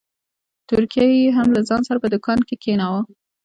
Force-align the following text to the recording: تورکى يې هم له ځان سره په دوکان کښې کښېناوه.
تورکى 0.67 1.03
يې 1.19 1.29
هم 1.37 1.47
له 1.55 1.61
ځان 1.69 1.81
سره 1.87 1.97
په 2.03 2.07
دوکان 2.13 2.39
کښې 2.47 2.55
کښېناوه. 2.61 3.01